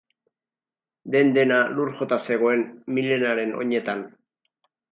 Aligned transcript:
Den-dena 1.15 1.59
lur 1.75 1.93
jota 2.01 2.19
zegoen 2.29 2.65
Milenaren 2.99 3.55
oinetan. 3.61 4.05